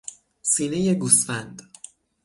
[0.41, 1.61] سینهی گوسفند